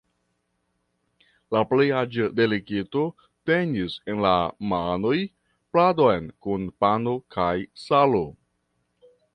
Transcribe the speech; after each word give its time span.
La 1.55 1.61
plej 1.73 1.85
aĝa 1.97 2.29
delegito 2.39 3.03
tenis 3.51 3.99
en 4.15 4.25
la 4.27 4.33
manoj 4.73 5.15
pladon 5.77 6.35
kun 6.47 6.69
pano 6.85 7.19
kaj 7.39 7.55
salo. 7.87 8.29